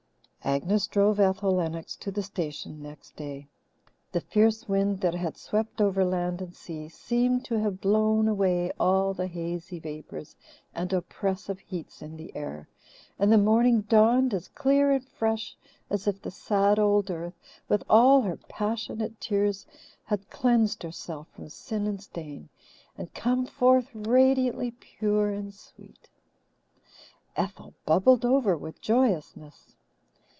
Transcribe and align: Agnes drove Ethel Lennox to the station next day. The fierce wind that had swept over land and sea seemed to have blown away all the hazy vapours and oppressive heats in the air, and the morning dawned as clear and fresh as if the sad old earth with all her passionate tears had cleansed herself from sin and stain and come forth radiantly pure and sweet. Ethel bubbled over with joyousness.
Agnes 0.43 0.87
drove 0.87 1.19
Ethel 1.19 1.51
Lennox 1.53 1.95
to 1.97 2.09
the 2.09 2.23
station 2.23 2.81
next 2.81 3.15
day. 3.15 3.47
The 4.11 4.21
fierce 4.21 4.67
wind 4.67 5.01
that 5.01 5.13
had 5.13 5.37
swept 5.37 5.79
over 5.79 6.03
land 6.03 6.41
and 6.41 6.55
sea 6.55 6.89
seemed 6.89 7.45
to 7.45 7.59
have 7.59 7.79
blown 7.79 8.27
away 8.27 8.71
all 8.79 9.13
the 9.13 9.27
hazy 9.27 9.77
vapours 9.77 10.35
and 10.73 10.91
oppressive 10.93 11.59
heats 11.59 12.01
in 12.01 12.17
the 12.17 12.35
air, 12.35 12.67
and 13.19 13.31
the 13.31 13.37
morning 13.37 13.81
dawned 13.81 14.33
as 14.33 14.47
clear 14.47 14.89
and 14.89 15.07
fresh 15.07 15.55
as 15.91 16.07
if 16.07 16.19
the 16.23 16.31
sad 16.31 16.79
old 16.79 17.11
earth 17.11 17.37
with 17.69 17.83
all 17.87 18.21
her 18.23 18.35
passionate 18.49 19.21
tears 19.21 19.67
had 20.05 20.31
cleansed 20.31 20.81
herself 20.81 21.27
from 21.35 21.49
sin 21.49 21.85
and 21.85 22.01
stain 22.01 22.49
and 22.97 23.13
come 23.13 23.45
forth 23.45 23.89
radiantly 23.93 24.71
pure 24.71 25.29
and 25.29 25.53
sweet. 25.53 26.09
Ethel 27.37 27.75
bubbled 27.85 28.25
over 28.25 28.57
with 28.57 28.81
joyousness. 28.81 29.75